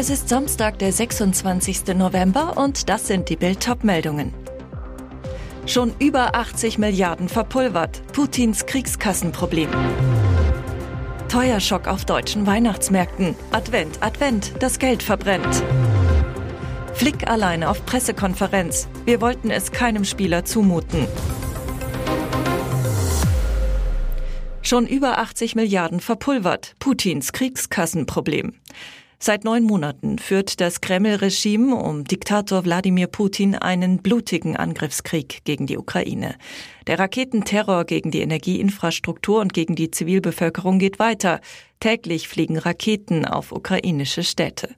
[0.00, 1.88] Es ist Samstag, der 26.
[1.96, 4.32] November und das sind die Bild meldungen
[5.66, 8.00] Schon über 80 Milliarden verpulvert.
[8.12, 9.68] Putins Kriegskassenproblem.
[11.28, 13.34] Teuerschock auf deutschen Weihnachtsmärkten.
[13.50, 15.64] Advent, Advent, das Geld verbrennt.
[16.94, 18.86] Flick alleine auf Pressekonferenz.
[19.04, 21.08] Wir wollten es keinem Spieler zumuten.
[24.62, 26.76] Schon über 80 Milliarden verpulvert.
[26.78, 28.54] Putins Kriegskassenproblem.
[29.20, 35.76] Seit neun Monaten führt das Kreml-Regime um Diktator Wladimir Putin einen blutigen Angriffskrieg gegen die
[35.76, 36.36] Ukraine.
[36.86, 41.40] Der Raketenterror gegen die Energieinfrastruktur und gegen die Zivilbevölkerung geht weiter.
[41.80, 44.76] Täglich fliegen Raketen auf ukrainische Städte.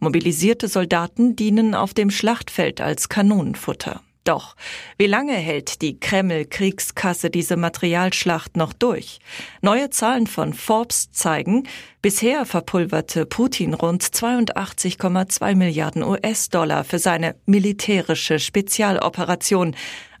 [0.00, 4.00] Mobilisierte Soldaten dienen auf dem Schlachtfeld als Kanonenfutter.
[4.24, 4.54] Doch,
[4.98, 9.18] wie lange hält die Kreml-Kriegskasse diese Materialschlacht noch durch?
[9.62, 11.64] Neue Zahlen von Forbes zeigen,
[12.02, 19.74] bisher verpulverte Putin rund 82,2 Milliarden US-Dollar für seine militärische Spezialoperation,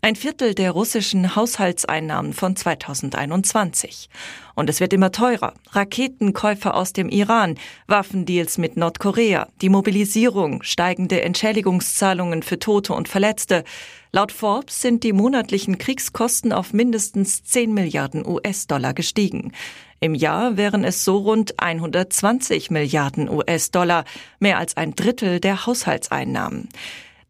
[0.04, 4.10] ein Viertel der russischen Haushaltseinnahmen von 2021.
[4.56, 5.54] Und es wird immer teurer.
[5.70, 13.62] Raketenkäufe aus dem Iran, Waffendeals mit Nordkorea, die Mobilisierung, steigende Entschädigungszahlungen für Tote und Verletzte.
[14.10, 19.52] Laut Forbes sind die monatlichen Kriegskosten auf mindestens 10 Milliarden US-Dollar gestiegen.
[20.00, 24.04] Im Jahr wären es so rund 120 Milliarden US-Dollar,
[24.40, 26.70] mehr als ein Drittel der Haushaltseinnahmen.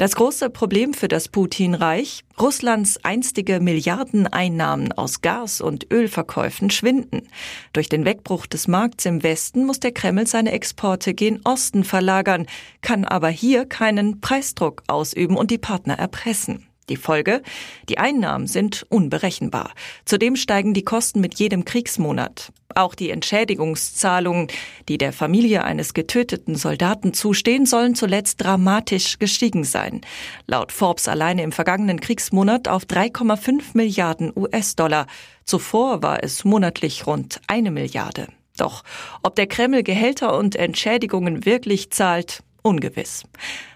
[0.02, 7.28] Das große Problem für das Putin-Reich, Russlands einstige Milliardeneinnahmen aus Gas- und Ölverkäufen schwinden.
[7.72, 12.46] Durch den Wegbruch des Markts im Westen muss der Kreml seine Exporte gen Osten verlagern,
[12.80, 16.66] kann aber hier keinen Preisdruck ausüben und die Partner erpressen.
[16.92, 17.40] Die Folge?
[17.88, 19.72] Die Einnahmen sind unberechenbar.
[20.04, 22.52] Zudem steigen die Kosten mit jedem Kriegsmonat.
[22.74, 24.48] Auch die Entschädigungszahlungen,
[24.90, 30.02] die der Familie eines getöteten Soldaten zustehen, sollen zuletzt dramatisch gestiegen sein.
[30.46, 35.06] Laut Forbes alleine im vergangenen Kriegsmonat auf 3,5 Milliarden US-Dollar.
[35.46, 38.26] Zuvor war es monatlich rund eine Milliarde.
[38.58, 38.84] Doch
[39.22, 43.24] ob der Kreml Gehälter und Entschädigungen wirklich zahlt, ungewiss.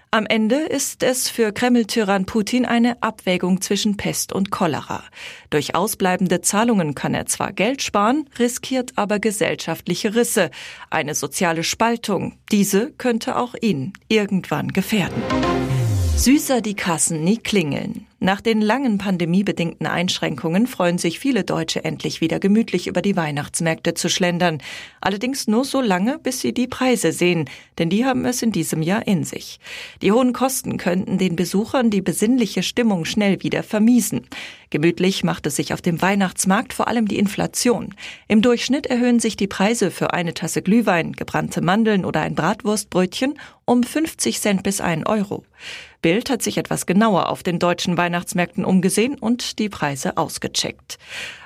[0.09, 5.03] Am Ende ist es für Kreml-Tyrann Putin eine Abwägung zwischen Pest und Cholera.
[5.49, 10.49] Durch ausbleibende Zahlungen kann er zwar Geld sparen, riskiert aber gesellschaftliche Risse,
[10.89, 12.37] eine soziale Spaltung.
[12.53, 15.21] Diese könnte auch ihn irgendwann gefährden.
[16.15, 18.06] Süßer die Kassen nie klingeln.
[18.19, 23.93] Nach den langen pandemiebedingten Einschränkungen freuen sich viele Deutsche endlich wieder gemütlich über die Weihnachtsmärkte
[23.93, 24.57] zu schlendern.
[25.01, 28.81] Allerdings nur so lange, bis sie die Preise sehen, denn die haben es in diesem
[28.81, 29.59] Jahr in sich.
[30.01, 34.25] Die hohen Kosten könnten den Besuchern die besinnliche Stimmung schnell wieder vermiesen.
[34.69, 37.93] Gemütlich macht es sich auf dem Weihnachtsmarkt vor allem die Inflation.
[38.27, 43.39] Im Durchschnitt erhöhen sich die Preise für eine Tasse Glühwein, gebrannte Mandeln oder ein Bratwurstbrötchen
[43.65, 45.43] um 50 Cent bis 1 Euro.
[46.01, 50.99] Bild hat sich etwas genauer auf den deutschen Weihnachtsmärkten umgesehen und die Preise ausgecheckt.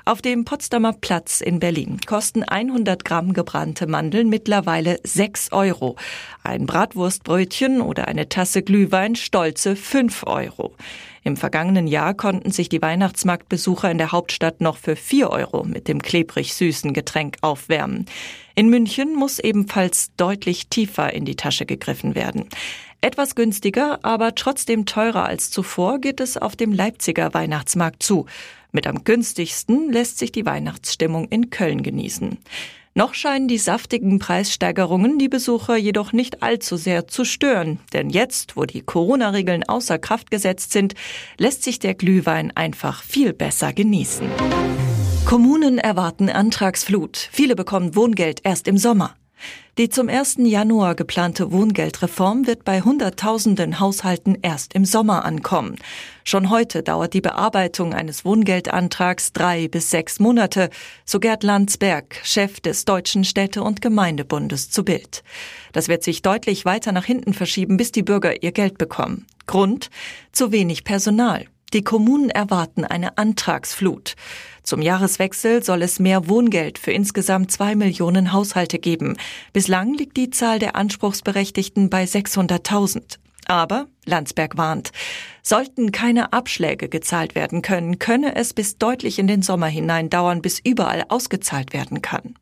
[0.04, 5.96] Auf dem Potsdamer Platz in Berlin kosten 100 Gramm gebrannte Mandeln mittlerweile 6 Euro.
[6.44, 10.76] Ein Bratwurstbrötchen oder eine Tasse Glühwein stolze 5 Euro.
[11.24, 15.88] Im vergangenen Jahr konnten sich die Weihnachtsmarktbesucher in der Hauptstadt noch für 4 Euro mit
[15.88, 18.08] dem klebrig süßen Getränk aufwärmen.
[18.56, 22.50] In München muss ebenfalls deutlich tiefer in die Tasche gegriffen werden.
[23.02, 28.26] Etwas günstiger, aber trotzdem teurer als zuvor geht es auf dem Leipziger Weihnachtsmarkt zu.
[28.72, 32.38] Mit am günstigsten lässt sich die Weihnachtsstimmung in Köln genießen.
[32.94, 38.58] Noch scheinen die saftigen Preissteigerungen die Besucher jedoch nicht allzu sehr zu stören, denn jetzt,
[38.58, 40.96] wo die Corona-Regeln außer Kraft gesetzt sind,
[41.38, 44.28] lässt sich der Glühwein einfach viel besser genießen.
[45.26, 47.30] Kommunen erwarten Antragsflut.
[47.32, 49.16] Viele bekommen Wohngeld erst im Sommer.
[49.78, 50.36] Die zum 1.
[50.40, 55.78] Januar geplante Wohngeldreform wird bei Hunderttausenden Haushalten erst im Sommer ankommen.
[56.26, 60.70] Schon heute dauert die Bearbeitung eines Wohngeldantrags drei bis sechs Monate,
[61.06, 65.24] so Gerd Landsberg, Chef des Deutschen Städte- und Gemeindebundes zu Bild.
[65.72, 69.26] Das wird sich deutlich weiter nach hinten verschieben, bis die Bürger ihr Geld bekommen.
[69.48, 69.90] Grund?
[70.34, 71.46] Zu wenig Personal.
[71.74, 74.16] Die Kommunen erwarten eine Antragsflut.
[74.64, 79.18] Zum Jahreswechsel soll es mehr Wohngeld für insgesamt zwei Millionen Haushalte geben.
[79.54, 83.18] Bislang liegt die Zahl der Anspruchsberechtigten bei 600.000.
[83.48, 84.92] Aber Landsberg warnt,
[85.42, 90.42] sollten keine Abschläge gezahlt werden können, könne es bis deutlich in den Sommer hinein dauern,
[90.42, 92.36] bis überall ausgezahlt werden kann.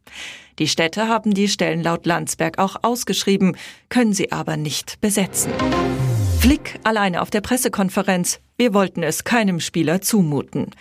[0.60, 3.56] Die Städte haben die Stellen laut Landsberg auch ausgeschrieben,
[3.88, 5.54] können sie aber nicht besetzen.
[6.40, 8.40] Flick alleine auf der Pressekonferenz.
[8.60, 10.72] Wir wollten es keinem Spieler zumuten.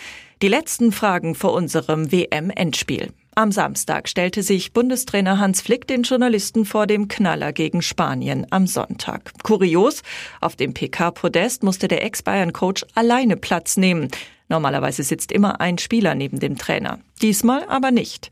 [0.42, 3.12] Die letzten Fragen vor unserem WM-Endspiel.
[3.36, 8.66] Am Samstag stellte sich Bundestrainer Hans Flick den Journalisten vor dem Knaller gegen Spanien am
[8.66, 9.30] Sonntag.
[9.44, 10.02] Kurios,
[10.40, 14.08] auf dem PK-Podest musste der Ex-Bayern-Coach alleine Platz nehmen.
[14.48, 16.98] Normalerweise sitzt immer ein Spieler neben dem Trainer.
[17.22, 18.30] Diesmal aber nicht.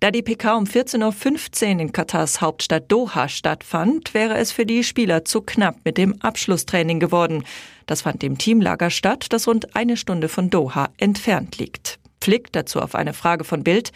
[0.00, 4.84] Da die PK um 14.15 Uhr in Katars Hauptstadt Doha stattfand, wäre es für die
[4.84, 7.44] Spieler zu knapp mit dem Abschlusstraining geworden.
[7.86, 11.98] Das fand im Teamlager statt, das rund eine Stunde von Doha entfernt liegt.
[12.22, 13.92] Flick dazu auf eine Frage von Bild.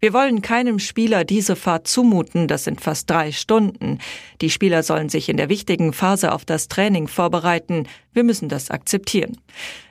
[0.00, 3.98] Wir wollen keinem Spieler diese Fahrt zumuten, das sind fast drei Stunden.
[4.40, 7.86] Die Spieler sollen sich in der wichtigen Phase auf das Training vorbereiten.
[8.12, 9.38] Wir müssen das akzeptieren.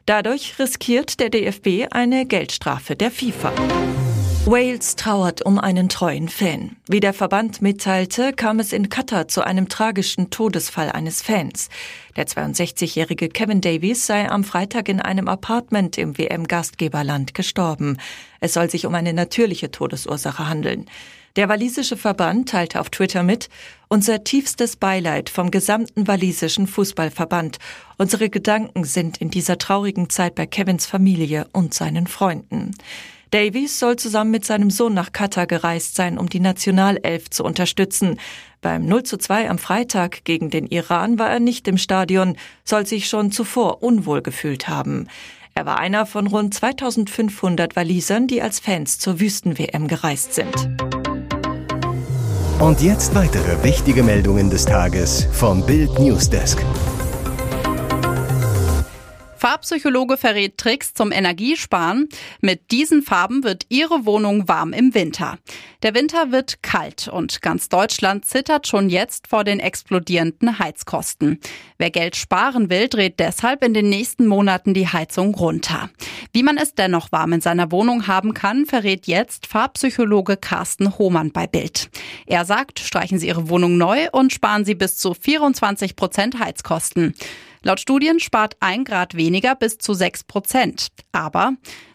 [0.05, 3.53] Dadurch riskiert der DFB eine Geldstrafe der FIFA.
[4.45, 6.75] Wales trauert um einen treuen Fan.
[6.89, 11.69] Wie der Verband mitteilte, kam es in Katar zu einem tragischen Todesfall eines Fans.
[12.17, 17.97] Der 62-jährige Kevin Davies sei am Freitag in einem Apartment im WM-Gastgeberland gestorben.
[18.41, 20.87] Es soll sich um eine natürliche Todesursache handeln.
[21.37, 23.47] Der walisische Verband teilte auf Twitter mit,
[23.87, 27.59] unser tiefstes Beileid vom gesamten walisischen Fußballverband.
[27.97, 32.75] Unsere Gedanken sind in dieser traurigen Zeit bei Kevins Familie und seinen Freunden.
[33.33, 38.19] Davies soll zusammen mit seinem Sohn nach Katar gereist sein, um die Nationalelf zu unterstützen.
[38.61, 42.85] Beim 0 zu 2 am Freitag gegen den Iran war er nicht im Stadion, soll
[42.85, 45.07] sich schon zuvor unwohl gefühlt haben.
[45.55, 50.69] Er war einer von rund 2500 Walisern, die als Fans zur Wüsten-WM gereist sind.
[52.59, 56.63] Und jetzt weitere wichtige Meldungen des Tages vom Bild Newsdesk.
[59.43, 62.07] Farbpsychologe verrät Tricks zum Energiesparen.
[62.39, 65.37] Mit diesen Farben wird Ihre Wohnung warm im Winter.
[65.81, 71.41] Der Winter wird kalt und ganz Deutschland zittert schon jetzt vor den explodierenden Heizkosten.
[71.77, 75.89] Wer Geld sparen will, dreht deshalb in den nächsten Monaten die Heizung runter.
[76.31, 81.33] Wie man es dennoch warm in seiner Wohnung haben kann, verrät jetzt Farbpsychologe Carsten Hohmann
[81.33, 81.89] bei Bild.
[82.27, 87.13] Er sagt, streichen Sie Ihre Wohnung neu und sparen Sie bis zu 24 Prozent Heizkosten.
[87.65, 90.89] Laut Studien spart ein Grad weniger bis zu sechs Prozent.
[91.13, 91.53] Aber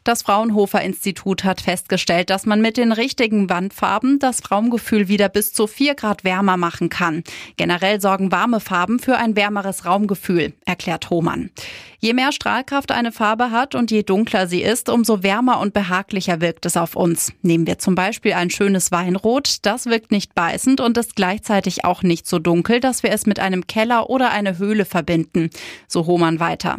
[0.09, 5.53] das Fraunhofer Institut hat festgestellt, dass man mit den richtigen Wandfarben das Raumgefühl wieder bis
[5.53, 7.23] zu vier Grad wärmer machen kann.
[7.59, 11.51] Generell sorgen warme Farben für ein wärmeres Raumgefühl, erklärt Hohmann.
[11.99, 16.41] Je mehr Strahlkraft eine Farbe hat und je dunkler sie ist, umso wärmer und behaglicher
[16.41, 17.33] wirkt es auf uns.
[17.43, 22.03] Nehmen wir zum Beispiel ein schönes Weinrot, das wirkt nicht beißend und ist gleichzeitig auch
[22.03, 25.51] nicht so dunkel, dass wir es mit einem Keller oder einer Höhle verbinden.
[25.87, 26.79] So Hohmann weiter.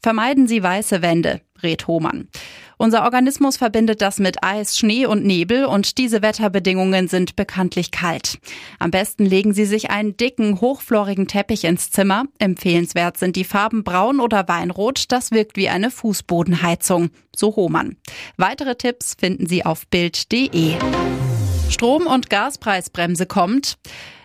[0.00, 2.28] Vermeiden Sie weiße Wände rät Hohmann.
[2.76, 8.38] Unser Organismus verbindet das mit Eis, Schnee und Nebel und diese Wetterbedingungen sind bekanntlich kalt.
[8.78, 12.24] Am besten legen Sie sich einen dicken, hochflorigen Teppich ins Zimmer.
[12.38, 15.04] Empfehlenswert sind die Farben Braun oder Weinrot.
[15.08, 17.10] Das wirkt wie eine Fußbodenheizung.
[17.36, 17.96] So Hohmann.
[18.38, 20.76] Weitere Tipps finden Sie auf Bild.de.
[21.68, 23.76] Strom- und Gaspreisbremse kommt.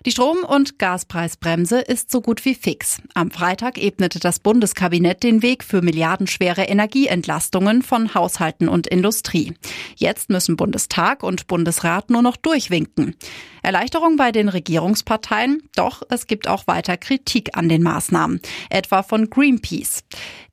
[0.06, 3.02] Die Strom- und Gaspreisbremse ist so gut wie fix.
[3.16, 9.56] Am Freitag ebnete das Bundeskabinett den Weg für milliardenschwere Energieentlastungen von Haushalten und Industrie.
[9.96, 13.16] Jetzt müssen Bundestag und Bundesrat nur noch durchwinken.
[13.64, 19.32] Erleichterung bei den Regierungsparteien, doch es gibt auch weiter Kritik an den Maßnahmen, etwa von
[19.32, 20.04] Greenpeace.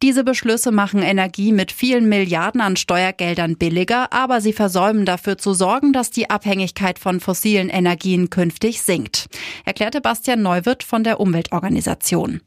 [0.01, 5.53] Diese Beschlüsse machen Energie mit vielen Milliarden an Steuergeldern billiger, aber sie versäumen dafür zu
[5.53, 9.29] sorgen, dass die Abhängigkeit von fossilen Energien künftig sinkt
[9.65, 12.41] erklärte Bastian Neuwirth von der Umweltorganisation.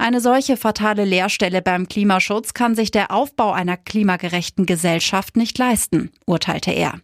[0.00, 6.10] Eine solche fatale Leerstelle beim Klimaschutz kann sich der Aufbau einer klimagerechten Gesellschaft nicht leisten,
[6.24, 7.00] urteilte er.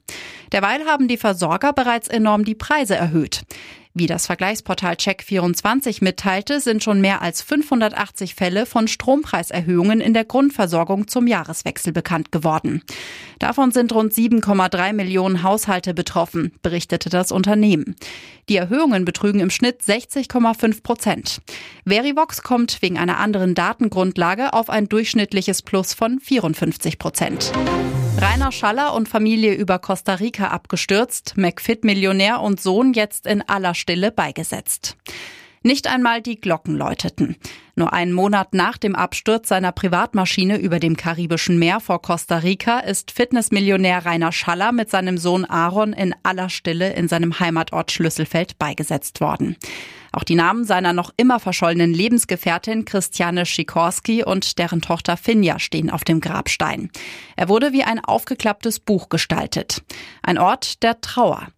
[0.53, 3.43] Derweil haben die Versorger bereits enorm die Preise erhöht.
[3.97, 10.25] Wie das Vergleichsportal Check24 mitteilte, sind schon mehr als 580 Fälle von Strompreiserhöhungen in der
[10.25, 12.83] Grundversorgung zum Jahreswechsel bekannt geworden.
[13.39, 17.95] Davon sind rund 7,3 Millionen Haushalte betroffen, berichtete das Unternehmen.
[18.49, 21.41] Die Erhöhungen betrügen im Schnitt 60,5 Prozent.
[21.87, 27.53] Verivox kommt wegen einer anderen Datengrundlage auf ein durchschnittliches Plus von 54 Prozent.
[28.16, 34.12] Rainer Schaller und Familie über Costa Rica abgestürzt, McFit-Millionär und Sohn jetzt in aller Stille
[34.12, 34.97] beigesetzt.
[35.62, 37.37] Nicht einmal die Glocken läuteten.
[37.76, 42.78] Nur einen Monat nach dem Absturz seiner Privatmaschine über dem Karibischen Meer vor Costa Rica
[42.78, 48.59] ist Fitnessmillionär Rainer Schaller mit seinem Sohn Aaron in aller Stille in seinem Heimatort Schlüsselfeld
[48.59, 49.57] beigesetzt worden.
[50.12, 55.90] Auch die Namen seiner noch immer verschollenen Lebensgefährtin Christiane Schikorski und deren Tochter Finja stehen
[55.90, 56.90] auf dem Grabstein.
[57.35, 59.83] Er wurde wie ein aufgeklapptes Buch gestaltet.
[60.23, 61.49] Ein Ort der Trauer.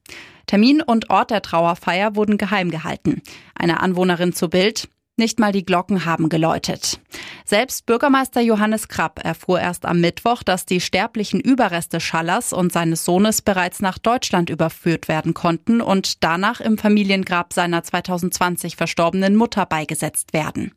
[0.46, 3.20] Termin und Ort der Trauerfeier wurden geheim gehalten.
[3.54, 4.88] Eine Anwohnerin zu Bild.
[5.18, 7.00] Nicht mal die Glocken haben geläutet.
[7.46, 13.06] Selbst Bürgermeister Johannes Krapp erfuhr erst am Mittwoch, dass die sterblichen Überreste Schallers und seines
[13.06, 19.64] Sohnes bereits nach Deutschland überführt werden konnten und danach im Familiengrab seiner 2020 verstorbenen Mutter
[19.64, 20.72] beigesetzt werden.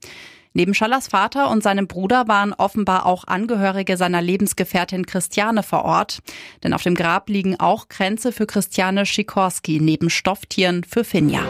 [0.53, 6.19] Neben Schallers Vater und seinem Bruder waren offenbar auch Angehörige seiner Lebensgefährtin Christiane vor Ort.
[6.63, 11.41] Denn auf dem Grab liegen auch Kränze für Christiane Schikorski neben Stofftieren für Finja.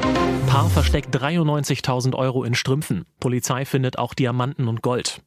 [0.50, 3.06] Paar versteckt 93.000 Euro in Strümpfen.
[3.20, 5.22] Polizei findet auch Diamanten und Gold.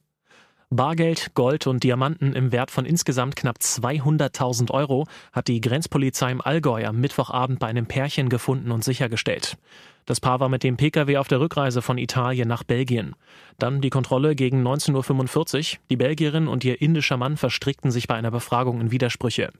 [0.69, 6.41] Bargeld, Gold und Diamanten im Wert von insgesamt knapp 200.000 Euro hat die Grenzpolizei im
[6.41, 9.57] Allgäu am Mittwochabend bei einem Pärchen gefunden und sichergestellt.
[10.05, 13.15] Das Paar war mit dem Pkw auf der Rückreise von Italien nach Belgien.
[13.57, 15.79] Dann die Kontrolle gegen 19.45 Uhr.
[15.89, 19.51] Die Belgierin und ihr indischer Mann verstrickten sich bei einer Befragung in Widersprüche.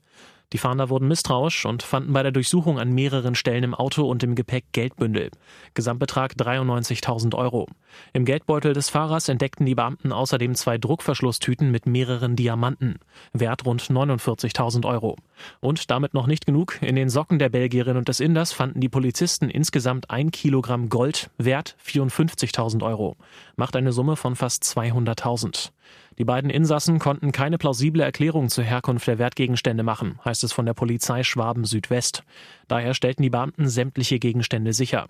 [0.54, 4.22] Die Fahnder wurden misstrauisch und fanden bei der Durchsuchung an mehreren Stellen im Auto und
[4.22, 5.32] im Gepäck Geldbündel.
[5.74, 7.66] Gesamtbetrag 93.000 Euro.
[8.12, 13.00] Im Geldbeutel des Fahrers entdeckten die Beamten außerdem zwei Druckverschlusstüten mit mehreren Diamanten.
[13.32, 15.16] Wert rund 49.000 Euro.
[15.58, 16.78] Und damit noch nicht genug.
[16.80, 21.30] In den Socken der Belgierin und des Inders fanden die Polizisten insgesamt ein Kilogramm Gold,
[21.36, 23.16] Wert 54.000 Euro.
[23.56, 25.70] Macht eine Summe von fast 200.000.
[26.18, 30.66] Die beiden Insassen konnten keine plausible Erklärung zur Herkunft der Wertgegenstände machen, heißt es von
[30.66, 32.22] der Polizei Schwaben Südwest.
[32.68, 35.08] Daher stellten die Beamten sämtliche Gegenstände sicher.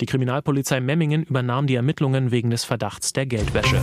[0.00, 3.82] Die Kriminalpolizei Memmingen übernahm die Ermittlungen wegen des Verdachts der Geldwäsche.